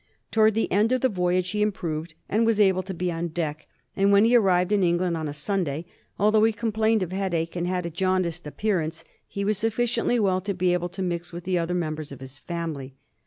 [0.31, 3.67] Towards the end of the voyage he improved and was able to be on deck;
[3.95, 5.85] and when he arrived in England on a Sunday,
[6.17, 10.55] although he complained of headache and had a jaundiced appearance, he was sufficiently well to
[10.55, 12.95] be able to mix with the other mem bers of his family.